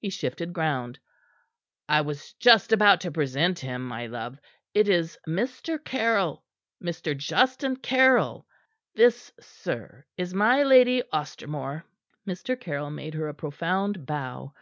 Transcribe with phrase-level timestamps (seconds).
[0.00, 0.98] He shifted ground.
[1.88, 2.34] "I was
[2.72, 4.36] about to present him, my love.
[4.74, 5.78] It is Mr.
[5.84, 6.44] Caryll
[6.84, 7.16] Mr.
[7.16, 8.44] Justin Caryll.
[8.96, 11.84] This, sir, is my Lady Ostermore."
[12.26, 12.58] Mr.
[12.60, 14.52] Caryll made her a profound bow.